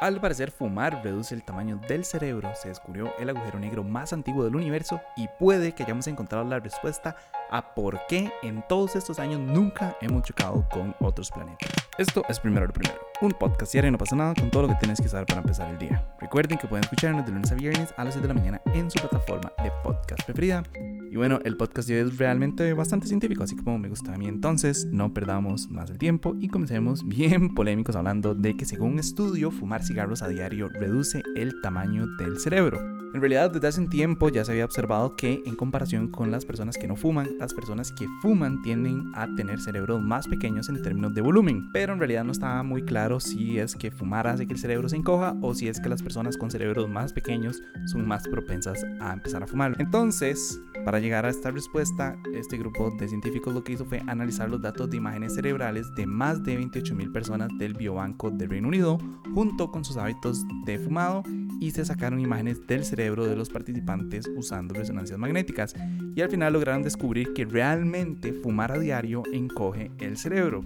Al 0.00 0.18
parecer, 0.18 0.50
fumar 0.50 1.04
reduce 1.04 1.34
el 1.34 1.42
tamaño 1.42 1.78
del 1.86 2.06
cerebro, 2.06 2.50
se 2.54 2.68
descubrió 2.68 3.12
el 3.18 3.28
agujero 3.28 3.58
negro 3.58 3.84
más 3.84 4.14
antiguo 4.14 4.42
del 4.42 4.56
universo 4.56 4.98
y 5.14 5.28
puede 5.38 5.72
que 5.72 5.82
hayamos 5.82 6.06
encontrado 6.06 6.42
la 6.46 6.58
respuesta 6.58 7.16
a 7.50 7.74
por 7.74 8.00
qué 8.08 8.32
en 8.42 8.64
todos 8.66 8.96
estos 8.96 9.18
años 9.18 9.40
nunca 9.40 9.98
hemos 10.00 10.22
chocado 10.22 10.66
con 10.70 10.94
otros 11.00 11.30
planetas. 11.30 11.68
Esto 11.98 12.22
es 12.30 12.40
Primero 12.40 12.66
lo 12.66 12.72
Primero, 12.72 12.98
un 13.20 13.32
podcast 13.32 13.72
diario 13.72 13.90
no 13.90 13.98
pasa 13.98 14.16
nada 14.16 14.32
con 14.34 14.50
todo 14.50 14.62
lo 14.62 14.68
que 14.68 14.76
tienes 14.76 15.02
que 15.02 15.08
saber 15.08 15.26
para 15.26 15.42
empezar 15.42 15.68
el 15.68 15.76
día. 15.76 16.02
Recuerden 16.18 16.56
que 16.56 16.66
pueden 16.66 16.84
escucharnos 16.84 17.26
de 17.26 17.32
lunes 17.32 17.52
a 17.52 17.56
viernes 17.56 17.92
a 17.98 18.04
las 18.04 18.14
7 18.14 18.26
de 18.26 18.34
la 18.34 18.40
mañana 18.40 18.62
en 18.72 18.90
su 18.90 18.98
plataforma 19.00 19.52
de 19.62 19.70
podcast 19.82 20.22
preferida. 20.22 20.62
Y 21.10 21.16
bueno, 21.16 21.40
el 21.44 21.56
podcast 21.56 21.88
de 21.88 22.00
es 22.00 22.18
realmente 22.18 22.72
bastante 22.72 23.08
científico, 23.08 23.42
así 23.42 23.56
como 23.56 23.80
me 23.80 23.88
gusta 23.88 24.14
a 24.14 24.16
mí. 24.16 24.28
Entonces, 24.28 24.86
no 24.92 25.12
perdamos 25.12 25.68
más 25.68 25.90
el 25.90 25.98
tiempo 25.98 26.36
y 26.38 26.46
comencemos 26.46 27.04
bien 27.06 27.52
polémicos 27.52 27.96
hablando 27.96 28.36
de 28.36 28.56
que 28.56 28.64
según 28.64 28.92
un 28.92 28.98
estudio, 29.00 29.50
fumar 29.50 29.82
cigarros 29.82 30.22
a 30.22 30.28
diario 30.28 30.68
reduce 30.68 31.24
el 31.34 31.60
tamaño 31.62 32.06
del 32.16 32.38
cerebro. 32.38 33.00
En 33.12 33.20
realidad, 33.20 33.50
desde 33.50 33.66
hace 33.66 33.80
un 33.80 33.88
tiempo 33.88 34.28
ya 34.28 34.44
se 34.44 34.52
había 34.52 34.64
observado 34.64 35.16
que 35.16 35.42
en 35.44 35.56
comparación 35.56 36.12
con 36.12 36.30
las 36.30 36.44
personas 36.44 36.76
que 36.76 36.86
no 36.86 36.94
fuman, 36.94 37.38
las 37.40 37.52
personas 37.52 37.90
que 37.90 38.06
fuman 38.22 38.62
tienden 38.62 39.10
a 39.16 39.26
tener 39.34 39.60
cerebros 39.60 40.00
más 40.00 40.28
pequeños 40.28 40.68
en 40.68 40.80
términos 40.80 41.12
de 41.12 41.20
volumen. 41.20 41.72
Pero 41.72 41.92
en 41.92 41.98
realidad 41.98 42.22
no 42.22 42.30
estaba 42.30 42.62
muy 42.62 42.84
claro 42.84 43.18
si 43.18 43.58
es 43.58 43.74
que 43.74 43.90
fumar 43.90 44.28
hace 44.28 44.46
que 44.46 44.52
el 44.52 44.60
cerebro 44.60 44.88
se 44.88 44.94
encoja 44.94 45.34
o 45.42 45.54
si 45.54 45.66
es 45.66 45.80
que 45.80 45.88
las 45.88 46.04
personas 46.04 46.36
con 46.36 46.52
cerebros 46.52 46.88
más 46.88 47.12
pequeños 47.12 47.60
son 47.86 48.06
más 48.06 48.28
propensas 48.28 48.86
a 49.00 49.12
empezar 49.12 49.42
a 49.42 49.48
fumar. 49.48 49.74
Entonces, 49.80 50.60
para 50.84 50.99
llegar 51.00 51.26
a 51.26 51.30
esta 51.30 51.50
respuesta, 51.50 52.16
este 52.34 52.56
grupo 52.56 52.90
de 52.90 53.08
científicos 53.08 53.54
lo 53.54 53.64
que 53.64 53.72
hizo 53.72 53.84
fue 53.84 54.02
analizar 54.06 54.48
los 54.48 54.60
datos 54.60 54.90
de 54.90 54.96
imágenes 54.96 55.34
cerebrales 55.34 55.92
de 55.94 56.06
más 56.06 56.42
de 56.44 56.58
28.000 56.58 57.12
personas 57.12 57.48
del 57.58 57.74
biobanco 57.74 58.30
del 58.30 58.50
Reino 58.50 58.68
Unido, 58.68 58.98
junto 59.34 59.70
con 59.70 59.84
sus 59.84 59.96
hábitos 59.96 60.44
de 60.64 60.78
fumado, 60.78 61.22
y 61.60 61.70
se 61.72 61.84
sacaron 61.84 62.20
imágenes 62.20 62.66
del 62.66 62.84
cerebro 62.84 63.26
de 63.26 63.36
los 63.36 63.50
participantes 63.50 64.28
usando 64.36 64.74
resonancias 64.74 65.18
magnéticas. 65.18 65.74
Y 66.14 66.20
al 66.22 66.30
final 66.30 66.52
lograron 66.52 66.82
descubrir 66.82 67.32
que 67.34 67.44
realmente 67.44 68.32
fumar 68.32 68.72
a 68.72 68.78
diario 68.78 69.22
encoge 69.32 69.90
el 69.98 70.16
cerebro. 70.16 70.64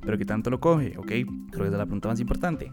¿Pero 0.00 0.16
qué 0.16 0.24
tanto 0.24 0.50
lo 0.50 0.60
coge? 0.60 0.96
¿Ok? 0.96 1.06
Creo 1.06 1.26
que 1.50 1.64
es 1.64 1.72
la 1.72 1.84
pregunta 1.84 2.08
más 2.08 2.20
importante. 2.20 2.70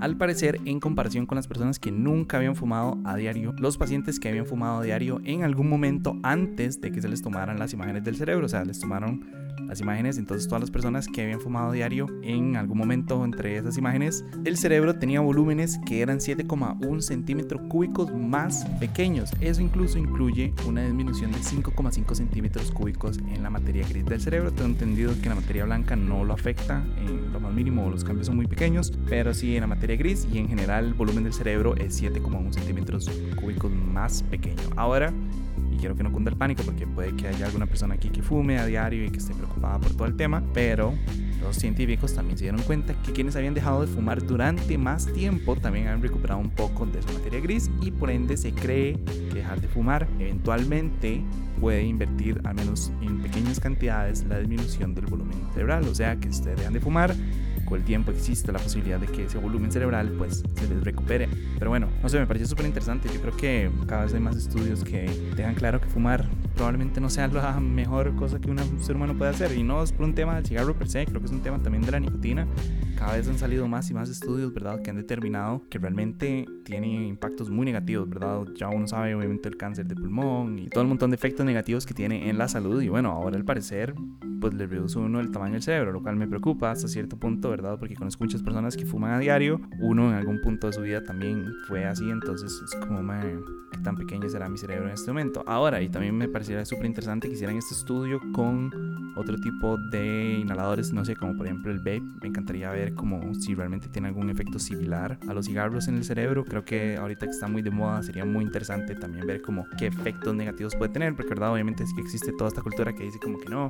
Al 0.00 0.16
parecer, 0.16 0.60
en 0.64 0.78
comparación 0.78 1.26
con 1.26 1.36
las 1.36 1.48
personas 1.48 1.80
que 1.80 1.90
nunca 1.90 2.36
habían 2.36 2.54
fumado 2.54 2.98
a 3.04 3.16
diario, 3.16 3.52
los 3.58 3.76
pacientes 3.76 4.20
que 4.20 4.28
habían 4.28 4.46
fumado 4.46 4.78
a 4.78 4.84
diario 4.84 5.20
en 5.24 5.42
algún 5.42 5.68
momento 5.68 6.16
antes 6.22 6.80
de 6.80 6.92
que 6.92 7.02
se 7.02 7.08
les 7.08 7.20
tomaran 7.20 7.58
las 7.58 7.72
imágenes 7.72 8.04
del 8.04 8.16
cerebro, 8.16 8.46
o 8.46 8.48
sea, 8.48 8.64
les 8.64 8.78
tomaron 8.78 9.24
las 9.68 9.80
imágenes, 9.80 10.18
entonces 10.18 10.48
todas 10.48 10.60
las 10.60 10.70
personas 10.70 11.06
que 11.06 11.22
habían 11.22 11.40
fumado 11.40 11.72
diario 11.72 12.06
en 12.22 12.56
algún 12.56 12.78
momento 12.78 13.24
entre 13.24 13.56
esas 13.56 13.76
imágenes, 13.78 14.24
el 14.44 14.56
cerebro 14.56 14.98
tenía 14.98 15.20
volúmenes 15.20 15.78
que 15.86 16.00
eran 16.00 16.18
7,1 16.18 17.00
centímetros 17.00 17.60
cúbicos 17.68 18.12
más 18.14 18.64
pequeños. 18.80 19.30
Eso 19.40 19.60
incluso 19.60 19.98
incluye 19.98 20.54
una 20.66 20.82
disminución 20.84 21.32
de 21.32 21.38
5,5 21.38 22.14
centímetros 22.14 22.70
cúbicos 22.72 23.18
en 23.18 23.42
la 23.42 23.50
materia 23.50 23.86
gris 23.88 24.06
del 24.06 24.20
cerebro. 24.20 24.50
Tengo 24.52 24.70
entendido 24.70 25.12
que 25.22 25.28
la 25.28 25.34
materia 25.34 25.64
blanca 25.64 25.96
no 25.96 26.24
lo 26.24 26.32
afecta 26.32 26.84
en 26.98 27.32
lo 27.32 27.40
más 27.40 27.52
mínimo, 27.52 27.90
los 27.90 28.04
cambios 28.04 28.26
son 28.26 28.36
muy 28.36 28.46
pequeños, 28.46 28.92
pero 29.08 29.34
sí 29.34 29.54
en 29.54 29.62
la 29.62 29.66
materia 29.66 29.96
gris 29.96 30.26
y 30.32 30.38
en 30.38 30.48
general 30.48 30.86
el 30.86 30.94
volumen 30.94 31.24
del 31.24 31.32
cerebro 31.32 31.76
es 31.76 32.02
7,1 32.02 32.52
centímetros 32.52 33.10
cúbicos 33.40 33.70
más 33.70 34.22
pequeño. 34.24 34.62
Ahora, 34.76 35.12
quiero 35.78 35.96
que 35.96 36.02
no 36.02 36.12
cunda 36.12 36.30
el 36.30 36.36
pánico 36.36 36.62
porque 36.64 36.86
puede 36.86 37.14
que 37.16 37.28
haya 37.28 37.46
alguna 37.46 37.66
persona 37.66 37.94
aquí 37.94 38.10
que 38.10 38.22
fume 38.22 38.58
a 38.58 38.66
diario 38.66 39.04
y 39.04 39.10
que 39.10 39.18
esté 39.18 39.34
preocupada 39.34 39.78
por 39.78 39.94
todo 39.94 40.06
el 40.06 40.16
tema, 40.16 40.42
pero 40.52 40.92
los 41.40 41.56
científicos 41.56 42.14
también 42.14 42.36
se 42.36 42.44
dieron 42.44 42.60
cuenta 42.62 42.94
que 43.02 43.12
quienes 43.12 43.36
habían 43.36 43.54
dejado 43.54 43.82
de 43.82 43.86
fumar 43.86 44.24
durante 44.26 44.76
más 44.76 45.06
tiempo 45.06 45.56
también 45.56 45.86
han 45.88 46.02
recuperado 46.02 46.40
un 46.40 46.50
poco 46.50 46.84
de 46.86 47.00
su 47.00 47.12
materia 47.12 47.40
gris 47.40 47.70
y 47.80 47.90
por 47.90 48.10
ende 48.10 48.36
se 48.36 48.52
cree 48.52 48.98
que 49.04 49.34
dejar 49.34 49.60
de 49.60 49.68
fumar 49.68 50.08
eventualmente 50.18 51.22
puede 51.60 51.84
invertir 51.84 52.40
al 52.44 52.54
menos 52.54 52.92
en 53.00 53.18
pequeñas 53.20 53.60
cantidades 53.60 54.24
la 54.24 54.38
disminución 54.38 54.94
del 54.94 55.06
volumen 55.06 55.38
cerebral, 55.54 55.84
o 55.84 55.94
sea 55.94 56.16
que 56.16 56.24
si 56.24 56.40
ustedes 56.40 56.58
dejan 56.58 56.72
de 56.72 56.80
fumar 56.80 57.14
con 57.68 57.78
el 57.78 57.84
tiempo 57.84 58.10
existe 58.10 58.52
la 58.52 58.58
posibilidad 58.58 58.98
de 58.98 59.06
que 59.06 59.24
ese 59.24 59.38
volumen 59.38 59.70
cerebral 59.70 60.12
pues 60.16 60.42
se 60.54 60.68
les 60.68 60.82
recupere. 60.82 61.28
Pero 61.58 61.70
bueno, 61.70 61.88
no 62.02 62.08
sé, 62.08 62.18
me 62.18 62.26
pareció 62.26 62.46
súper 62.46 62.66
interesante. 62.66 63.08
Yo 63.12 63.20
creo 63.20 63.36
que 63.36 63.70
cada 63.86 64.04
vez 64.04 64.14
hay 64.14 64.20
más 64.20 64.36
estudios 64.36 64.84
que 64.84 65.08
dejan 65.36 65.54
claro 65.54 65.80
que 65.80 65.88
fumar 65.88 66.26
probablemente 66.58 67.00
no 67.00 67.08
sea 67.08 67.28
la 67.28 67.60
mejor 67.60 68.16
cosa 68.16 68.40
que 68.40 68.50
un 68.50 68.58
ser 68.82 68.96
humano 68.96 69.16
puede 69.16 69.30
hacer. 69.30 69.56
Y 69.56 69.62
no 69.62 69.80
es 69.80 69.92
por 69.92 70.04
un 70.04 70.14
tema 70.14 70.34
del 70.34 70.44
cigarro 70.44 70.74
per 70.74 70.88
se, 70.88 71.06
creo 71.06 71.20
que 71.20 71.26
es 71.26 71.32
un 71.32 71.40
tema 71.40 71.62
también 71.62 71.84
de 71.84 71.92
la 71.92 72.00
nicotina. 72.00 72.48
Cada 72.98 73.16
vez 73.16 73.28
han 73.28 73.38
salido 73.38 73.68
más 73.68 73.88
y 73.90 73.94
más 73.94 74.10
estudios, 74.10 74.52
¿verdad?, 74.52 74.82
que 74.82 74.90
han 74.90 74.96
determinado 74.96 75.62
que 75.70 75.78
realmente 75.78 76.46
tiene 76.64 77.06
impactos 77.06 77.48
muy 77.48 77.64
negativos, 77.64 78.08
¿verdad? 78.08 78.40
Ya 78.56 78.68
uno 78.70 78.88
sabe, 78.88 79.14
obviamente, 79.14 79.48
el 79.48 79.56
cáncer 79.56 79.86
de 79.86 79.94
pulmón 79.94 80.58
y 80.58 80.68
todo 80.68 80.82
el 80.82 80.88
montón 80.88 81.10
de 81.10 81.14
efectos 81.14 81.46
negativos 81.46 81.86
que 81.86 81.94
tiene 81.94 82.28
en 82.28 82.38
la 82.38 82.48
salud. 82.48 82.82
Y 82.82 82.88
bueno, 82.88 83.12
ahora 83.12 83.36
al 83.36 83.44
parecer, 83.44 83.94
pues 84.40 84.52
le 84.52 84.66
reduce 84.66 84.98
uno 84.98 85.20
el 85.20 85.30
tamaño 85.30 85.52
del 85.52 85.62
cerebro, 85.62 85.92
lo 85.92 86.02
cual 86.02 86.16
me 86.16 86.26
preocupa 86.26 86.72
hasta 86.72 86.88
cierto 86.88 87.16
punto, 87.16 87.50
¿verdad? 87.50 87.78
Porque 87.78 87.94
conozco 87.94 88.24
muchas 88.24 88.42
personas 88.42 88.76
que 88.76 88.84
fuman 88.84 89.12
a 89.12 89.20
diario. 89.20 89.60
Uno 89.78 90.08
en 90.08 90.14
algún 90.16 90.40
punto 90.40 90.66
de 90.66 90.72
su 90.72 90.82
vida 90.82 91.04
también 91.04 91.46
fue 91.68 91.84
así, 91.84 92.10
entonces 92.10 92.50
es 92.50 92.74
como, 92.84 93.00
man, 93.00 93.42
qué 93.70 93.78
tan 93.78 93.96
pequeño 93.96 94.28
será 94.28 94.48
mi 94.48 94.58
cerebro 94.58 94.86
en 94.88 94.94
este 94.94 95.12
momento. 95.12 95.44
Ahora, 95.46 95.80
y 95.82 95.88
también 95.88 96.16
me 96.16 96.28
pareciera 96.48 96.64
súper 96.64 96.86
interesante 96.86 97.28
que 97.28 97.34
hicieran 97.34 97.58
este 97.58 97.74
estudio 97.74 98.22
con 98.32 99.12
otro 99.16 99.36
tipo 99.36 99.76
de 99.76 100.38
inhaladores, 100.40 100.94
no 100.94 101.04
sé, 101.04 101.14
como 101.14 101.36
por 101.36 101.44
ejemplo 101.44 101.70
el 101.70 101.78
vape. 101.78 102.00
Me 102.22 102.28
encantaría 102.28 102.70
ver 102.70 102.94
como 102.94 103.34
si 103.34 103.54
realmente 103.54 103.88
tiene 103.88 104.08
algún 104.08 104.30
efecto 104.30 104.58
similar 104.58 105.18
a 105.28 105.34
los 105.34 105.44
cigarros 105.44 105.88
en 105.88 105.96
el 105.96 106.04
cerebro. 106.04 106.46
Creo 106.46 106.64
que 106.64 106.96
ahorita 106.96 107.26
que 107.26 107.32
está 107.32 107.48
muy 107.48 107.60
de 107.60 107.70
moda 107.70 108.02
sería 108.02 108.24
muy 108.24 108.46
interesante 108.46 108.94
también 108.94 109.26
ver 109.26 109.42
como 109.42 109.66
qué 109.76 109.88
efectos 109.88 110.34
negativos 110.34 110.74
puede 110.74 110.90
tener, 110.90 111.14
porque 111.14 111.28
verdad, 111.28 111.52
obviamente 111.52 111.84
es 111.84 111.92
que 111.92 112.00
existe 112.00 112.32
toda 112.32 112.48
esta 112.48 112.62
cultura 112.62 112.94
que 112.94 113.02
dice 113.04 113.18
como 113.18 113.38
que 113.38 113.50
no, 113.50 113.68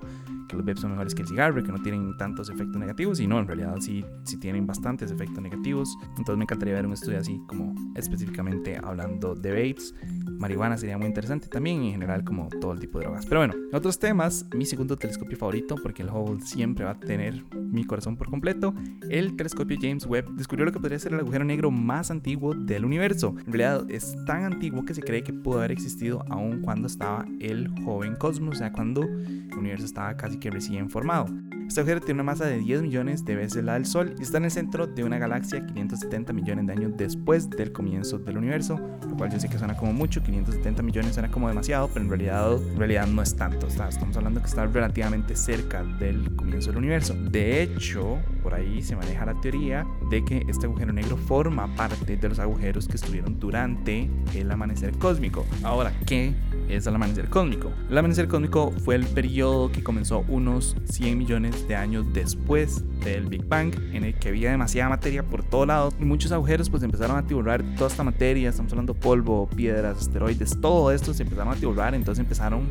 que 0.49 0.57
los 0.57 0.65
vapes 0.65 0.83
son 0.83 0.93
mejores 0.93 1.17
que 1.17 1.23
el 1.23 1.29
cigarro, 1.29 1.61
que 1.65 1.73
no 1.73 1.83
tienen 1.83 2.17
tantos 2.17 2.49
efectos 2.49 2.77
negativos, 2.77 3.19
y 3.19 3.27
no, 3.27 3.41
en 3.41 3.49
realidad 3.49 3.75
sí, 3.81 4.05
sí 4.23 4.39
tienen 4.39 4.69
bastantes 4.69 5.11
efectos 5.11 5.43
negativos. 5.43 5.97
Entonces 6.11 6.37
me 6.37 6.45
encantaría 6.45 6.75
ver 6.75 6.87
un 6.87 6.93
estudio 6.93 7.19
así 7.19 7.41
como 7.49 7.75
específicamente 7.97 8.79
hablando 8.81 9.35
de 9.35 9.51
vapes 9.51 9.95
marihuana 10.39 10.77
sería 10.77 10.97
muy 10.97 11.07
interesante 11.07 11.49
también, 11.49 11.83
en 11.83 11.93
general 11.93 12.25
como 12.25 12.49
todo 12.61 12.68
el 12.73 12.81
tipo 12.81 12.99
de 12.99 13.05
drogas. 13.05 13.27
Pero 13.27 13.41
bueno, 13.41 13.55
otros 13.73 13.99
temas, 13.99 14.47
mi 14.55 14.67
segundo 14.67 14.97
telescopio 14.97 15.37
favorito, 15.37 15.77
porque 15.83 16.03
el 16.03 16.11
Hubble 16.11 16.41
siempre 16.45 16.85
va 16.85 16.93
a 16.93 17.01
tener 17.01 17.45
mi 17.71 17.85
corazón 17.85 18.17
por 18.17 18.31
completo, 18.31 18.75
el 19.11 19.37
telescopio 19.37 19.79
James 19.81 20.07
Webb 20.07 20.35
descubrió 20.35 20.67
lo 20.67 20.73
que 20.73 20.81
podría 20.81 20.99
ser 20.99 21.13
el 21.13 21.21
agujero 21.21 21.45
negro 21.45 21.71
más 21.71 22.11
antiguo 22.11 22.55
del 22.55 22.85
universo. 22.85 23.35
En 23.47 23.53
realidad 23.53 23.91
es 23.91 24.17
tan 24.27 24.45
antiguo 24.45 24.85
que 24.85 24.95
se 24.95 25.03
cree 25.03 25.23
que 25.23 25.33
pudo 25.33 25.59
haber 25.59 25.73
existido 25.73 26.25
aún 26.29 26.63
cuando 26.63 26.87
estaba 26.87 27.27
el 27.41 27.69
joven 27.85 28.17
cosmos, 28.17 28.57
o 28.57 28.59
sea, 28.59 28.73
cuando 28.73 29.03
el 29.03 29.57
universo 29.57 29.87
estaba 29.87 30.17
casi 30.17 30.39
que 30.39 30.51
recién 30.51 30.91
formado. 30.91 31.27
Este 31.69 31.81
agujero 31.81 32.01
tiene 32.01 32.23
una 32.23 32.33
masa 32.33 32.47
de 32.47 32.57
10 32.57 32.81
millones 32.81 33.27
de 33.27 33.37
veces 33.37 33.63
la 33.63 33.75
del 33.75 33.85
Sol 33.85 34.15
y 34.19 34.23
está 34.23 34.39
en 34.39 34.47
el 34.47 34.51
centro 34.51 34.87
de 34.87 35.05
una 35.05 35.19
galaxia 35.19 35.67
570 35.67 36.33
millones 36.33 36.67
de 36.67 36.73
años 36.73 36.93
después 36.97 37.51
del 37.51 37.73
comienzo 37.73 38.19
del 38.19 38.39
universo, 38.39 38.81
lo 39.07 39.17
cual 39.19 39.31
yo 39.31 39.39
sé 39.39 39.51
que 39.51 39.59
suena 39.59 39.77
como 39.77 39.93
mucho, 39.93 40.23
570 40.23 40.83
millones 40.83 41.13
suena 41.13 41.31
como 41.31 41.47
demasiado, 41.47 41.89
pero 41.89 42.07
en 42.07 42.09
realidad, 42.09 42.55
en 42.55 42.79
realidad 42.79 43.07
no 43.07 43.21
es 43.21 43.37
tanto. 43.37 43.67
estamos 43.67 44.17
hablando 44.17 44.41
que 44.41 44.47
está 44.47 44.65
relativamente 44.65 45.37
cerca 45.37 45.85
del 45.85 46.35
comienzo 46.37 46.71
del 46.71 46.79
universo. 46.79 47.13
De 47.13 47.58
hecho, 47.63 48.19
por 48.43 48.55
ahí 48.55 48.83
se 48.83 48.97
maneja 48.97 49.27
la 49.27 49.41
teoría 49.41 49.87
de 50.11 50.25
que 50.25 50.45
este 50.49 50.67
agujero 50.67 50.93
negro 50.93 51.17
forma 51.17 51.75
parte 51.75 52.17
de 52.17 52.29
los 52.29 52.39
agujeros 52.39 52.89
que 52.89 52.97
estuvieron 52.97 53.39
durante 53.39 54.09
el 54.35 54.51
amanecer 54.51 54.97
cósmico. 54.99 55.47
Ahora, 55.63 55.93
¿qué 56.07 56.35
es 56.69 56.87
el 56.87 56.95
amanecer 56.95 57.29
cósmico? 57.29 57.73
El 57.91 57.99
amanecer 57.99 58.29
cósmico 58.29 58.73
fue 58.85 58.95
el 58.95 59.07
periodo 59.07 59.71
que 59.71 59.83
comenzó 59.83 60.25
unos 60.29 60.77
100 60.85 61.19
millones 61.19 61.67
de 61.69 61.77
años 61.77 62.07
después 62.13 62.85
del 63.01 63.27
Big 63.27 63.47
Bang, 63.47 63.75
en 63.93 64.05
el 64.05 64.15
que 64.15 64.29
había 64.29 64.51
demasiada 64.51 64.89
materia 64.89 65.23
por 65.23 65.43
todo 65.43 65.67
lado 65.67 65.93
y 66.01 66.05
muchos 66.05 66.33
agujeros 66.33 66.71
pues 66.71 66.83
empezaron 66.83 67.17
a 67.17 67.27
tiburar 67.27 67.63
toda 67.77 67.89
esta 67.89 68.05
materia, 68.05 68.51
estamos 68.51 68.73
hablando 68.73 68.95
polvo, 68.95 69.49
piedras, 69.55 69.99
asteroides, 69.99 70.61
todo 70.61 70.93
esto 70.93 71.15
se 71.15 71.23
empezaron 71.23 71.53
a 71.53 71.57
tiburar, 71.57 71.95
entonces 71.95 72.23
empezaron 72.23 72.69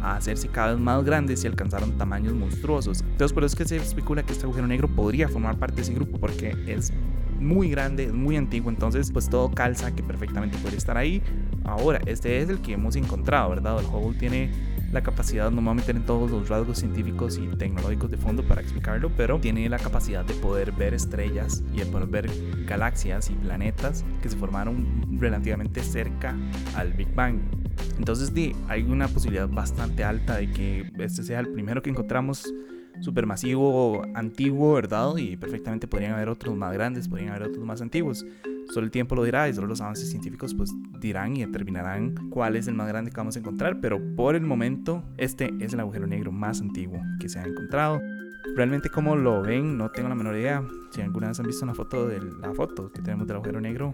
a 0.00 0.16
hacerse 0.16 0.48
cada 0.48 0.72
vez 0.72 0.80
más 0.80 1.04
grandes 1.04 1.44
y 1.44 1.46
alcanzaron 1.46 1.96
tamaños 1.98 2.34
monstruosos. 2.34 3.00
Entonces 3.02 3.32
por 3.32 3.44
eso 3.44 3.54
es 3.54 3.58
que 3.58 3.64
se 3.64 3.76
especula 3.76 4.22
que 4.22 4.32
este 4.32 4.44
agujero 4.44 4.66
negro 4.66 4.88
podría 4.88 5.28
formar 5.28 5.58
parte 5.58 5.76
de 5.76 5.82
ese 5.82 5.94
grupo 5.94 6.18
porque 6.18 6.56
es 6.66 6.92
muy 7.40 7.70
grande, 7.70 8.12
muy 8.12 8.36
antiguo, 8.36 8.70
entonces 8.70 9.10
pues 9.10 9.28
todo 9.28 9.50
calza 9.50 9.94
que 9.94 10.02
perfectamente 10.02 10.56
podría 10.58 10.78
estar 10.78 10.96
ahí. 10.96 11.22
Ahora, 11.64 12.00
este 12.06 12.40
es 12.40 12.48
el 12.48 12.60
que 12.60 12.72
hemos 12.72 12.96
encontrado, 12.96 13.50
¿verdad? 13.50 13.78
El 13.80 13.86
Hubble 13.86 14.18
tiene 14.18 14.50
la 14.92 15.02
capacidad, 15.02 15.50
no 15.50 15.60
me 15.60 15.68
voy 15.68 15.72
a 15.72 15.74
meter 15.74 15.96
en 15.96 16.06
todos 16.06 16.30
los 16.30 16.48
rasgos 16.48 16.78
científicos 16.78 17.36
y 17.36 17.48
tecnológicos 17.56 18.10
de 18.10 18.16
fondo 18.16 18.44
para 18.44 18.60
explicarlo, 18.60 19.10
pero 19.16 19.40
tiene 19.40 19.68
la 19.68 19.78
capacidad 19.78 20.24
de 20.24 20.34
poder 20.34 20.70
ver 20.70 20.94
estrellas 20.94 21.64
y 21.74 21.78
de 21.78 21.86
poder 21.86 22.06
ver 22.08 22.30
galaxias 22.66 23.28
y 23.28 23.34
planetas 23.34 24.04
que 24.22 24.28
se 24.28 24.36
formaron 24.36 25.18
relativamente 25.18 25.82
cerca 25.82 26.36
al 26.76 26.92
Big 26.92 27.12
Bang. 27.12 27.40
Entonces, 27.98 28.32
hay 28.68 28.82
una 28.84 29.08
posibilidad 29.08 29.48
bastante 29.48 30.04
alta 30.04 30.36
de 30.36 30.50
que 30.52 30.90
este 30.98 31.24
sea 31.24 31.40
el 31.40 31.48
primero 31.48 31.82
que 31.82 31.90
encontramos 31.90 32.54
supermasivo 33.00 34.02
antiguo, 34.14 34.74
¿verdad? 34.74 35.16
Y 35.16 35.36
perfectamente 35.36 35.86
podrían 35.86 36.12
haber 36.12 36.28
otros 36.28 36.56
más 36.56 36.72
grandes, 36.72 37.08
podrían 37.08 37.30
haber 37.30 37.48
otros 37.48 37.64
más 37.64 37.80
antiguos. 37.80 38.24
Solo 38.72 38.86
el 38.86 38.90
tiempo 38.90 39.14
lo 39.14 39.24
dirá 39.24 39.48
y 39.48 39.54
solo 39.54 39.66
los 39.66 39.80
avances 39.80 40.10
científicos 40.10 40.54
pues 40.54 40.72
dirán 41.00 41.36
y 41.36 41.44
determinarán 41.44 42.14
cuál 42.30 42.56
es 42.56 42.66
el 42.66 42.74
más 42.74 42.88
grande 42.88 43.10
que 43.10 43.16
vamos 43.16 43.36
a 43.36 43.38
encontrar, 43.38 43.80
pero 43.80 44.00
por 44.16 44.34
el 44.34 44.42
momento 44.42 45.02
este 45.18 45.52
es 45.60 45.74
el 45.74 45.80
agujero 45.80 46.06
negro 46.06 46.32
más 46.32 46.60
antiguo 46.60 47.00
que 47.20 47.28
se 47.28 47.38
ha 47.38 47.44
encontrado. 47.44 48.00
Realmente 48.56 48.88
como 48.88 49.16
lo 49.16 49.42
ven 49.42 49.76
no 49.76 49.90
tengo 49.90 50.08
la 50.08 50.14
menor 50.14 50.36
idea. 50.36 50.62
Si 50.90 51.02
alguna 51.02 51.28
vez 51.28 51.40
han 51.40 51.46
visto 51.46 51.64
una 51.64 51.74
foto 51.74 52.06
de 52.06 52.20
la 52.40 52.54
foto 52.54 52.90
que 52.90 53.02
tenemos 53.02 53.26
del 53.26 53.36
agujero 53.36 53.60
negro, 53.60 53.92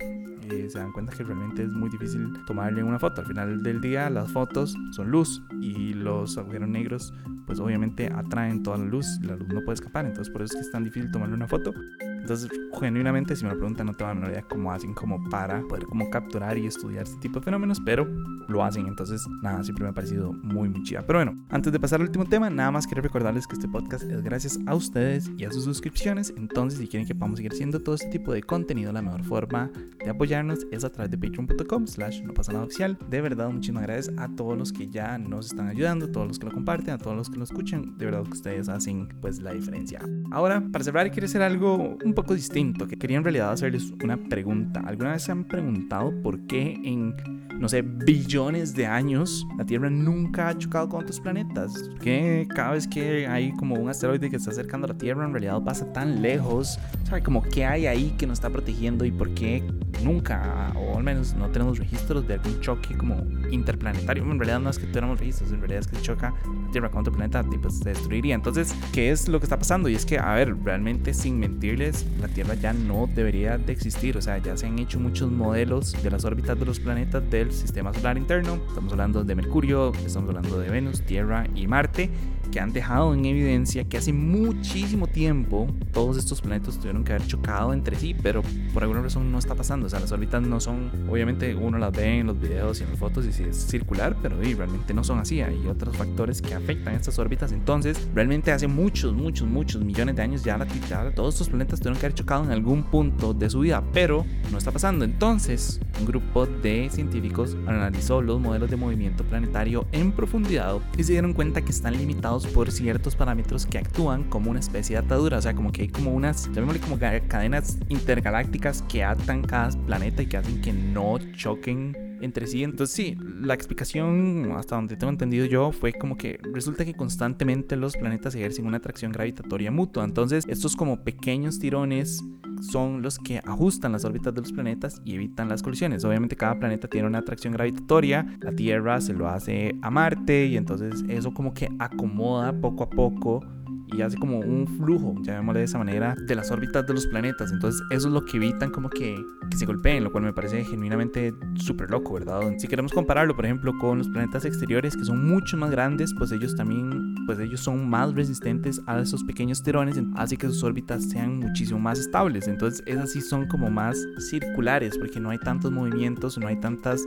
eh, 0.50 0.69
se 0.69 0.79
dan 0.79 0.93
cuenta 0.93 1.17
que 1.17 1.25
realmente 1.25 1.62
es 1.62 1.73
muy 1.73 1.91
difícil 1.91 2.32
tomarle 2.47 2.82
una 2.82 2.99
foto. 2.99 3.20
Al 3.20 3.26
final 3.26 3.62
del 3.62 3.81
día 3.81 4.11
las 4.11 4.31
fotos 4.31 4.75
son 4.93 5.11
luz 5.11 5.43
y 5.61 5.94
los 5.94 6.37
agujeros 6.38 6.69
negros 6.69 7.12
pues 7.47 7.58
obviamente 7.58 8.11
atraen 8.12 8.62
toda 8.62 8.79
la 8.79 8.85
luz, 8.85 9.06
la 9.23 9.37
luz 9.37 9.49
no 9.49 9.61
puede 9.62 9.75
escapar, 9.75 10.06
entonces 10.06 10.32
por 10.32 10.43
eso 10.43 10.55
es 10.55 10.61
que 10.61 10.67
es 10.67 10.73
tan 10.73 10.85
difícil 10.85 11.11
tomarle 11.11 11.35
una 11.35 11.49
foto. 11.49 11.73
Entonces, 12.21 12.51
genuinamente, 12.79 13.35
si 13.37 13.45
me 13.45 13.51
lo 13.51 13.57
preguntan, 13.59 13.87
no 13.87 13.95
tengo 13.95 14.09
la 14.09 14.15
menor 14.15 14.31
idea 14.31 14.43
cómo 14.43 14.73
hacen 14.73 14.95
como 14.95 15.29
para 15.29 15.63
poder 15.63 15.85
como 15.87 16.11
capturar 16.11 16.57
y 16.59 16.67
estudiar 16.67 17.05
este 17.05 17.19
tipo 17.21 17.41
de 17.41 17.45
fenómenos, 17.45 17.81
pero 17.81 18.07
lo 18.49 18.65
hacen. 18.65 18.87
Entonces, 18.87 19.27
nada, 19.43 19.63
siempre 19.65 19.85
me 19.85 19.91
ha 19.91 19.95
parecido 19.95 20.33
muy, 20.33 20.69
muy 20.69 20.83
chida. 20.83 21.03
Pero 21.07 21.19
bueno, 21.19 21.45
antes 21.49 21.73
de 21.73 21.81
pasar 21.81 22.01
al 22.01 22.07
último 22.07 22.27
tema, 22.27 22.51
nada 22.51 22.71
más 22.71 22.87
quiero 22.87 23.03
recordarles 23.03 23.47
que 23.47 23.55
este 23.55 23.69
podcast 23.69 24.05
es 24.05 24.23
gracias 24.23 24.59
a 24.67 24.75
ustedes 24.75 25.31
y 25.37 25.45
a 25.45 25.51
sus 25.51 25.65
suscripciones. 25.65 26.33
Entonces, 26.37 26.79
si 26.79 26.89
quieren 26.89 27.07
que 27.07 27.15
podamos 27.15 27.39
seguir 27.39 27.53
haciendo 27.53 27.81
todo 27.81 27.95
este 27.95 28.09
tipo 28.09 28.33
de 28.33 28.43
contenido, 28.43 28.93
la 28.93 29.03
mejor 29.03 29.25
forma 29.25 29.71
de 29.99 30.11
apoyarnos 30.11 30.67
es 30.71 30.85
a 30.85 30.91
través 30.91 31.11
de 31.11 31.19
patreon.com 31.19 31.87
slash 31.87 32.23
no 32.23 32.35
pasa 32.35 32.53
nada 32.53 32.65
oficial. 32.65 32.99
De 33.09 33.21
verdad, 33.21 33.51
muchísimas 33.51 33.83
gracias 33.85 34.17
a 34.19 34.29
todos 34.29 34.57
los 34.57 34.73
que 34.73 34.89
ya 34.89 35.19
nos 35.19 35.47
están 35.47 35.69
ayudando, 35.69 36.07
a 36.07 36.13
todos 36.13 36.29
los 36.29 36.39
que 36.39 36.47
lo 36.47 36.53
comparten, 36.53 36.95
a 36.95 36.99
todos 36.99 37.17
los 37.17 37.31
que 37.31 37.37
lo 37.37 37.45
escuchan. 37.45 37.97
De 37.99 38.05
verdad 38.05 38.23
que 38.25 38.33
ustedes 38.33 38.69
hacen 38.69 39.09
pues 39.21 39.41
la 39.41 39.53
diferencia. 39.53 40.01
Ahora, 40.31 40.63
para 40.73 40.85
cerrar, 40.85 41.11
quiero 41.11 41.27
hacer 41.27 41.43
algo 41.43 41.97
un 42.05 42.15
poco 42.15 42.20
distinto, 42.29 42.87
que 42.87 42.97
quería 42.97 43.19
en 43.19 43.25
realidad 43.25 43.53
hacerles 43.53 43.93
una 44.03 44.17
pregunta. 44.17 44.81
¿Alguna 44.85 45.13
vez 45.13 45.23
se 45.23 45.33
han 45.33 45.45
preguntado 45.45 46.13
por 46.23 46.47
qué 46.47 46.79
en, 46.85 47.15
no 47.59 47.69
sé, 47.69 47.83
billones 47.83 48.75
de 48.75 48.87
años 48.87 49.47
la 49.59 49.65
Tierra 49.65 49.91
nunca 49.91 50.49
ha 50.49 50.59
chocado 50.59 50.89
con 50.89 51.03
otros 51.03 51.21
planetas? 51.21 51.91
Que 52.01 52.47
cada 52.55 52.73
vez 52.73 52.87
que 52.87 53.27
hay 53.27 53.53
como 53.53 53.75
un 53.75 53.89
asteroide 53.89 54.31
que 54.31 54.37
está 54.37 54.51
acercando 54.51 54.87
a 54.87 54.89
la 54.89 54.99
Tierra, 54.99 55.25
en 55.25 55.33
realidad 55.33 55.63
pasa 55.63 55.93
tan 55.93 56.23
lejos? 56.23 56.79
¿Sabe? 57.05 57.23
Como 57.23 57.43
qué 57.43 57.65
hay 57.65 57.87
ahí 57.87 58.15
que 58.19 58.27
nos 58.27 58.39
está 58.39 58.51
protegiendo 58.51 59.05
y 59.05 59.11
por 59.11 59.35
qué 59.35 59.63
nunca, 60.05 60.73
o 60.77 60.97
al 60.97 61.05
menos 61.05 61.35
no 61.35 61.49
tenemos 61.51 61.79
registros 61.79 62.27
de 62.27 62.35
algún 62.35 62.61
choque 62.61 62.97
como 62.97 63.17
interplanetario. 63.51 64.23
En 64.23 64.39
realidad 64.39 64.61
no 64.61 64.71
es 64.71 64.79
que 64.79 64.87
tuviéramos 64.87 65.19
registros, 65.19 65.53
en 65.53 65.61
realidad 65.61 65.81
es 65.81 65.87
que 65.87 66.01
choca 66.01 66.35
la 66.47 66.71
Tierra 66.71 66.91
con 66.91 67.01
otro 67.01 67.13
planeta, 67.13 67.45
pues 67.61 67.79
se 67.79 67.91
destruiría. 67.91 68.35
Entonces, 68.35 68.75
¿qué 68.93 69.11
es 69.11 69.29
lo 69.29 69.41
que 69.41 69.45
está 69.47 69.59
pasando? 69.59 69.89
Y 69.89 69.95
es 69.95 70.07
que, 70.07 70.19
a 70.19 70.35
ver, 70.35 70.57
realmente 70.65 71.13
sin 71.15 71.39
mentirles, 71.39 72.00
la 72.20 72.29
Tierra 72.29 72.55
ya 72.55 72.73
no 72.73 73.08
debería 73.14 73.58
de 73.58 73.73
existir. 73.73 74.17
O 74.17 74.23
sea, 74.23 74.38
ya 74.38 74.56
se 74.56 74.67
han 74.67 74.79
hecho 74.79 74.99
muchos 75.00 75.31
modelos 75.31 76.02
de 76.02 76.11
las 76.11 76.25
órbitas 76.25 76.58
de 76.58 76.67
los 76.67 76.81
planetas 76.81 77.29
del 77.31 77.52
sistema 77.52 77.93
solar 77.94 78.17
interno. 78.17 78.61
Estamos 78.69 78.93
hablando 78.93 79.25
de 79.25 79.35
Mercurio, 79.35 79.93
estamos 80.05 80.29
hablando 80.29 80.58
de 80.58 80.69
Venus, 80.70 81.02
Tierra 81.02 81.47
y 81.55 81.67
Marte 81.67 82.11
que 82.50 82.61
han 82.61 82.73
dejado 82.73 83.14
en 83.14 83.25
evidencia 83.25 83.85
que 83.85 83.97
hace 83.97 84.12
muchísimo 84.12 85.06
tiempo 85.06 85.67
todos 85.93 86.17
estos 86.17 86.41
planetas 86.41 86.79
tuvieron 86.79 87.05
que 87.05 87.12
haber 87.12 87.26
chocado 87.26 87.73
entre 87.73 87.97
sí, 87.97 88.14
pero 88.23 88.43
por 88.73 88.82
alguna 88.82 89.02
razón 89.02 89.31
no 89.31 89.38
está 89.38 89.55
pasando. 89.55 89.87
O 89.87 89.91
sea, 89.91 90.00
las 90.00 90.12
órbitas 90.12 90.43
no 90.43 90.61
son, 90.61 90.91
obviamente 91.08 91.55
uno 91.55 91.79
las 91.79 91.93
ve 91.93 92.19
en 92.19 92.26
los 92.26 92.41
videos 92.41 92.81
y 92.81 92.85
en 92.85 92.91
las 92.91 92.99
fotos 92.99 93.26
y 93.26 93.32
si 93.32 93.44
es 93.44 93.56
circular, 93.56 94.17
pero 94.23 94.37
realmente 94.41 94.94
no 94.94 95.05
son 95.05 95.19
así. 95.19 95.41
Hay 95.41 95.67
otros 95.67 95.97
factores 95.97 96.43
que 96.43 96.55
afectan 96.55 96.94
estas 96.94 97.19
órbitas. 97.19 97.52
Entonces, 97.52 98.08
realmente 98.14 98.52
hace 98.52 98.67
muchos, 98.67 99.14
muchos, 99.14 99.49
muchos 99.49 99.82
millones 99.82 100.17
de 100.17 100.23
años 100.23 100.44
ya, 100.44 100.58
la, 100.58 100.67
ya 100.88 101.11
todos 101.14 101.35
estos 101.35 101.49
planetas 101.49 101.81
tuvieron 101.81 101.99
que 101.99 102.06
haber 102.06 102.14
chocado 102.14 102.44
en 102.44 102.50
algún 102.50 102.82
punto 102.85 103.35
de 103.35 103.50
su 103.50 103.61
vida, 103.61 103.82
pero 103.93 104.25
no 104.50 104.58
está 104.58 104.70
pasando. 104.70 105.05
Entonces, 105.05 105.81
un 105.99 106.06
grupo 106.06 106.47
de 106.47 106.88
científicos 106.91 107.56
analizó 107.67 108.23
los 108.23 108.41
modelos 108.41 108.70
de 108.70 108.76
movimiento 108.76 109.25
planetario 109.25 109.87
en 109.93 110.12
profundidad 110.12 110.79
y 110.97 111.05
se 111.05 111.12
dieron 111.12 111.32
cuenta 111.32 111.62
que 111.62 111.70
están 111.70 111.97
limitados 111.97 112.40
por 112.47 112.71
ciertos 112.71 113.17
parámetros 113.17 113.67
que 113.67 113.79
actúan 113.79 114.25
como 114.25 114.51
una 114.51 114.61
especie 114.61 114.97
de 114.97 115.05
atadura, 115.05 115.39
o 115.39 115.43
sea, 115.43 115.55
como 115.55 115.73
que 115.73 115.83
hay 115.83 115.89
como 115.89 116.13
unas, 116.13 116.47
llamémosle 116.53 116.81
como 116.81 116.99
cadenas 116.99 117.79
intergalácticas 117.89 118.83
que 118.83 119.05
atan 119.05 119.43
cada 119.43 119.71
planeta 119.87 120.23
y 120.23 120.27
que 120.27 120.37
hacen 120.37 120.61
que 120.61 120.73
no 120.73 121.19
choquen 121.35 122.10
entre 122.21 122.47
sí. 122.47 122.63
Entonces 122.63 122.95
sí, 122.95 123.17
la 123.41 123.55
explicación, 123.55 124.53
hasta 124.57 124.77
donde 124.77 124.97
tengo 124.97 125.11
entendido 125.11 125.47
yo, 125.47 125.73
fue 125.73 125.93
como 125.93 126.17
que 126.17 126.39
resulta 126.53 126.85
que 126.85 126.95
constantemente 126.95 127.77
los 127.77 127.97
planetas 127.97 128.35
ejercen 128.35 128.67
una 128.67 128.79
atracción 128.79 129.13
gravitatoria 129.13 129.71
mutua. 129.71 130.05
Entonces 130.05 130.45
estos 130.49 130.77
como 130.77 131.03
pequeños 131.03 131.59
tirones 131.59 132.23
son 132.61 133.03
los 133.03 133.19
que 133.19 133.41
ajustan 133.45 133.93
las 133.93 134.05
órbitas 134.05 134.35
de 134.35 134.41
los 134.43 134.53
planetas 134.53 135.01
y 135.05 135.15
evitan 135.15 135.49
las 135.49 135.63
colisiones. 135.63 136.05
Obviamente 136.05 136.37
cada 136.37 136.59
planeta 136.59 136.89
tiene 136.89 137.07
una 137.07 137.19
atracción 137.19 137.53
gravitatoria, 137.53 138.27
la 138.41 138.53
Tierra 138.53 139.01
se 139.01 139.15
lo 139.15 139.29
hace 139.29 139.75
a 139.83 139.91
Marte 139.91 140.47
y 140.47 140.57
entonces 140.57 141.05
eso 141.09 141.33
como 141.33 141.55
que 141.55 141.69
acomoda 141.79 142.53
poco 142.61 142.85
a 142.85 142.91
poco 142.91 143.43
y 143.93 144.03
hace 144.03 144.17
como 144.19 144.39
un 144.41 144.67
flujo, 144.67 145.15
llamémosle 145.23 145.61
de 145.61 145.65
esa 145.65 145.79
manera, 145.79 146.15
de 146.27 146.35
las 146.35 146.51
órbitas 146.51 146.87
de 146.87 146.95
los 146.95 147.07
planetas. 147.07 147.53
Entonces 147.53 147.83
eso 147.91 148.09
es 148.09 148.15
lo 148.15 148.25
que 148.25 148.37
evitan 148.37 148.71
como 148.71 148.89
que, 148.89 149.17
que 149.51 149.57
se 149.57 149.67
golpeen, 149.67 150.05
lo 150.05 150.13
cual 150.13 150.25
me 150.25 150.33
parece 150.33 150.65
genuinamente 150.65 151.35
súper 151.55 151.91
loco, 151.91 152.15
¿verdad? 152.15 152.41
Si 152.59 152.69
queremos 152.69 152.93
compararlo, 152.93 153.35
por 153.35 153.45
ejemplo, 153.45 153.73
con 153.79 153.99
los 153.99 154.09
planetas 154.09 154.45
exteriores 154.45 154.97
que 154.97 155.05
son 155.05 155.27
mucho 155.27 155.57
más 155.57 155.71
grandes, 155.71 156.15
pues 156.17 156.33
ellos 156.33 156.55
también, 156.57 157.15
pues 157.27 157.39
ellos 157.39 157.61
son 157.61 157.89
más 157.89 158.15
resistentes 158.15 158.81
a 158.87 159.01
esos 159.01 159.25
pequeños 159.25 159.63
tirones, 159.63 160.01
así 160.17 160.37
que 160.37 160.47
sus 160.47 160.63
órbitas 160.63 161.05
sean 161.05 161.39
muchísimo 161.39 161.79
más 161.79 161.99
estables. 161.99 162.49
Entonces 162.49 162.83
esas 162.87 163.13
sí 163.13 163.21
son 163.21 163.47
como 163.47 163.71
más 163.71 163.99
circulares, 164.31 164.97
porque 164.99 165.21
no 165.21 165.31
hay 165.31 165.39
tantos 165.39 165.71
movimientos, 165.71 166.39
no 166.39 166.47
hay 166.47 166.59
tantas 166.61 167.07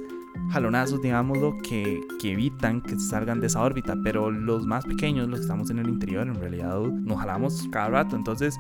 jalonazos, 0.52 1.02
digámoslo, 1.02 1.58
que, 1.64 2.02
que 2.20 2.32
evitan 2.32 2.82
que 2.82 3.00
salgan 3.00 3.40
de 3.40 3.48
esa 3.48 3.62
órbita, 3.62 3.96
pero 4.04 4.32
los 4.32 4.66
más 4.66 4.86
pequeños, 4.86 5.28
los 5.30 5.40
que 5.40 5.44
estamos 5.44 5.70
en 5.70 5.80
el 5.80 5.90
interior, 5.90 6.28
en 6.28 6.36
realidad 6.36 6.73
nos 6.82 7.20
jalamos 7.20 7.68
cada 7.72 7.90
rato, 7.90 8.16
entonces 8.16 8.58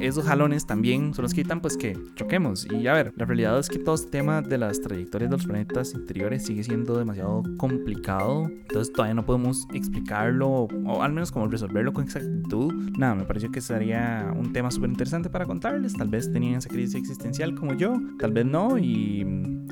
esos 0.00 0.24
jalones 0.24 0.66
también 0.66 1.12
son 1.12 1.24
los 1.24 1.34
que 1.34 1.40
evitan 1.40 1.60
pues 1.60 1.76
que 1.76 1.96
choquemos. 2.14 2.66
Y 2.70 2.86
a 2.86 2.92
ver, 2.92 3.12
la 3.16 3.24
realidad 3.24 3.58
es 3.58 3.68
que 3.68 3.78
todo 3.78 3.94
este 3.94 4.10
tema 4.10 4.42
de 4.42 4.58
las 4.58 4.80
trayectorias 4.80 5.30
de 5.30 5.36
los 5.36 5.46
planetas 5.46 5.94
interiores 5.94 6.44
sigue 6.44 6.62
siendo 6.62 6.96
demasiado 6.98 7.42
complicado, 7.56 8.44
entonces 8.48 8.92
todavía 8.92 9.14
no 9.14 9.24
podemos 9.24 9.66
explicarlo 9.72 10.48
o 10.48 11.02
al 11.02 11.12
menos 11.12 11.32
como 11.32 11.48
resolverlo 11.48 11.92
con 11.92 12.04
exactitud. 12.04 12.72
Nada, 12.96 13.14
me 13.14 13.24
pareció 13.24 13.50
que 13.50 13.60
sería 13.60 14.32
un 14.36 14.52
tema 14.52 14.70
súper 14.70 14.90
interesante 14.90 15.30
para 15.30 15.46
contarles, 15.46 15.94
tal 15.94 16.08
vez 16.08 16.32
tenían 16.32 16.56
esa 16.56 16.68
crisis 16.68 16.94
existencial 16.94 17.54
como 17.54 17.74
yo, 17.74 17.94
tal 18.18 18.32
vez 18.32 18.46
no. 18.46 18.78
Y 18.78 19.22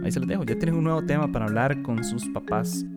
ahí 0.03 0.11
se 0.11 0.21
los 0.21 0.29
dejo, 0.29 0.45
ya 0.45 0.59
tienen 0.59 0.77
un 0.77 0.85
nuevo 0.85 1.05
tema 1.05 1.31
para 1.31 1.47
hablar 1.47 1.83
con 1.83 2.03
sus 2.03 2.27
papás 2.29 2.85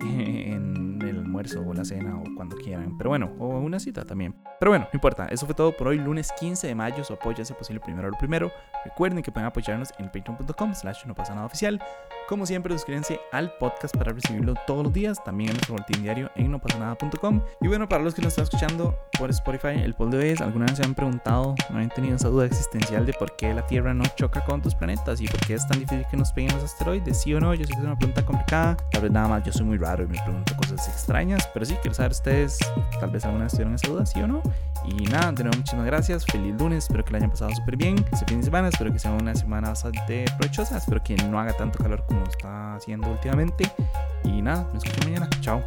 almuerzo 1.39 1.67
o 1.67 1.73
la 1.73 1.85
cena 1.85 2.17
o 2.17 2.23
cuando 2.35 2.55
quieran. 2.57 2.97
Pero 2.97 3.09
bueno, 3.09 3.31
o 3.39 3.59
una 3.59 3.79
cita 3.79 4.03
también. 4.05 4.35
Pero 4.59 4.71
bueno, 4.71 4.85
no 4.91 4.97
importa. 4.97 5.27
Eso 5.27 5.45
fue 5.45 5.55
todo 5.55 5.75
por 5.75 5.87
hoy, 5.87 5.97
lunes 5.97 6.31
15 6.39 6.67
de 6.67 6.75
mayo. 6.75 7.03
Su 7.03 7.13
apoyo 7.13 7.41
es 7.41 7.51
posible 7.51 7.79
primero 7.79 8.09
lo 8.09 8.17
primero. 8.17 8.51
Recuerden 8.85 9.23
que 9.23 9.31
pueden 9.31 9.47
apoyarnos 9.47 9.89
en 9.97 10.05
patreon.com 10.07 10.73
slash 10.73 11.05
no 11.05 11.15
pasa 11.15 11.33
nada 11.33 11.45
oficial. 11.45 11.81
Como 12.29 12.45
siempre, 12.45 12.71
suscríbanse 12.75 13.19
al 13.31 13.51
podcast 13.53 13.97
para 13.97 14.13
recibirlo 14.13 14.53
todos 14.67 14.83
los 14.83 14.93
días. 14.93 15.17
También 15.23 15.49
en 15.49 15.55
nuestro 15.55 15.73
boletín 15.73 16.03
diario 16.03 16.29
en 16.35 16.51
nopasanada.com. 16.51 17.41
Y 17.59 17.67
bueno, 17.67 17.89
para 17.89 18.03
los 18.03 18.13
que 18.13 18.21
nos 18.21 18.33
están 18.33 18.43
escuchando 18.43 18.95
por 19.17 19.31
Spotify, 19.31 19.81
el 19.83 19.95
poll 19.95 20.11
de 20.11 20.19
hoy 20.19 20.27
es, 20.27 20.39
¿alguna 20.39 20.67
vez 20.67 20.77
se 20.77 20.85
han 20.85 20.93
preguntado, 20.93 21.55
no 21.71 21.79
han 21.79 21.89
tenido 21.89 22.17
esa 22.17 22.29
duda 22.29 22.45
existencial 22.45 23.07
de 23.07 23.13
por 23.13 23.35
qué 23.35 23.51
la 23.51 23.65
Tierra 23.65 23.95
no 23.95 24.03
choca 24.15 24.45
con 24.45 24.59
otros 24.59 24.75
planetas 24.75 25.19
y 25.21 25.27
por 25.27 25.39
qué 25.39 25.55
es 25.55 25.67
tan 25.67 25.79
difícil 25.79 26.05
que 26.11 26.17
nos 26.17 26.31
peguen 26.31 26.53
los 26.53 26.65
asteroides? 26.65 27.19
¿Sí 27.19 27.33
o 27.33 27.39
no? 27.39 27.51
Yo 27.55 27.65
sé 27.65 27.73
que 27.73 27.79
es 27.79 27.83
una 27.83 27.97
pregunta 27.97 28.23
complicada. 28.23 28.77
Tal 28.91 29.01
vez 29.01 29.11
nada 29.11 29.27
más 29.27 29.43
yo 29.43 29.51
soy 29.51 29.65
muy 29.65 29.79
raro 29.79 30.03
y 30.03 30.07
me 30.07 30.21
pregunto 30.23 30.55
cosas 30.55 30.87
extrañas. 30.87 31.49
Pero 31.51 31.65
sí, 31.65 31.77
quiero 31.81 31.95
saber 31.95 32.11
ustedes, 32.11 32.59
tal 32.99 33.09
vez 33.09 33.25
alguna 33.25 33.45
vez 33.45 33.53
tuvieron 33.53 33.73
esa 33.73 33.87
duda, 33.87 34.05
¿sí 34.05 34.21
o 34.21 34.27
no? 34.27 34.43
Y 34.85 35.03
nada, 35.05 35.31
de 35.31 35.45
nuevo, 35.45 35.57
muchísimas 35.57 35.87
gracias. 35.87 36.25
Feliz 36.27 36.53
lunes. 36.59 36.83
Espero 36.83 37.03
que 37.03 37.11
lo 37.11 37.17
hayan 37.17 37.31
pasado 37.31 37.49
súper 37.55 37.75
bien. 37.75 37.95
Este 38.11 38.25
fin 38.27 38.37
de 38.37 38.45
semana, 38.45 38.67
espero 38.67 38.93
que 38.93 38.99
sea 38.99 39.13
una 39.13 39.33
semana 39.33 39.69
bastante 39.69 40.25
provechosa. 40.37 40.77
Espero 40.77 41.03
que 41.03 41.15
no 41.15 41.39
haga 41.39 41.53
tanto 41.53 41.79
calor 41.79 42.05
como 42.05 42.18
está 42.23 42.75
haciendo 42.75 43.09
últimamente. 43.09 43.71
Y 44.23 44.41
nada, 44.41 44.67
me 44.71 44.77
escucho 44.77 44.99
mañana. 45.05 45.29
Chao. 45.41 45.61